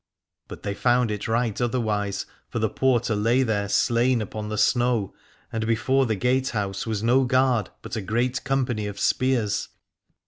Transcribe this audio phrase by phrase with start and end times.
[0.47, 5.13] But they found it right otherwise, for the porter lay there slain upon the snow,
[5.51, 9.69] 344 Aladore and before the gatehouse was no guard, but a great company of spears.